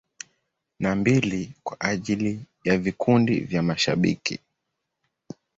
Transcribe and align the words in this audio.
Na 0.79 0.95
mbili 0.95 1.53
kwa 1.63 1.79
ajili 1.81 2.45
ya 2.63 2.77
vikundi 2.77 3.39
vya 3.39 3.63
mashabiki. 3.63 4.39